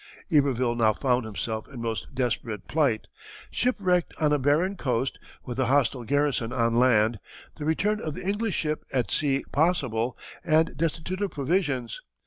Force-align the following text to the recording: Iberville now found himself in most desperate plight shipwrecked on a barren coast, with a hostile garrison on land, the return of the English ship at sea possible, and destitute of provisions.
Iberville 0.31 0.73
now 0.73 0.93
found 0.93 1.25
himself 1.25 1.67
in 1.67 1.79
most 1.79 2.15
desperate 2.15 2.67
plight 2.67 3.05
shipwrecked 3.51 4.15
on 4.19 4.33
a 4.33 4.39
barren 4.39 4.75
coast, 4.75 5.19
with 5.45 5.59
a 5.59 5.67
hostile 5.67 6.05
garrison 6.05 6.51
on 6.51 6.79
land, 6.79 7.19
the 7.57 7.65
return 7.65 8.01
of 8.01 8.15
the 8.15 8.27
English 8.27 8.55
ship 8.55 8.83
at 8.91 9.11
sea 9.11 9.45
possible, 9.51 10.17
and 10.43 10.75
destitute 10.75 11.21
of 11.21 11.29
provisions. 11.29 12.01